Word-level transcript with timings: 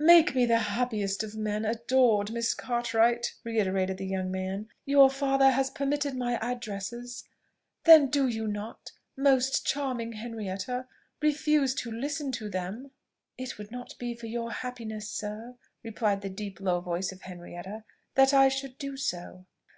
"Make 0.00 0.34
me 0.34 0.46
the 0.46 0.56
happiest 0.56 1.22
of 1.22 1.36
men, 1.36 1.66
adored 1.66 2.32
Miss 2.32 2.54
Cartwright!" 2.54 3.34
reiterated 3.44 3.98
the 3.98 4.06
young 4.06 4.30
man. 4.30 4.68
"Your 4.86 5.10
father 5.10 5.50
has 5.50 5.68
permitted 5.68 6.16
my 6.16 6.36
addresses; 6.38 7.24
then 7.84 8.08
do 8.08 8.22
not 8.48 8.90
you, 9.18 9.22
most 9.24 9.66
charming 9.66 10.12
Henrietta, 10.12 10.88
refuse 11.20 11.74
to 11.74 11.92
listen 11.92 12.32
to 12.32 12.48
them!" 12.48 12.92
"It 13.36 13.58
would 13.58 13.70
not 13.70 13.92
be 13.98 14.14
for 14.14 14.28
your 14.28 14.50
happiness, 14.50 15.10
sir," 15.10 15.56
replied 15.82 16.22
the 16.22 16.30
deep 16.30 16.58
low 16.58 16.80
voice 16.80 17.12
of 17.12 17.20
Henrietta, 17.20 17.84
"that 18.14 18.32
I 18.32 18.48
should 18.48 18.78
do 18.78 18.96
so." 18.96 19.44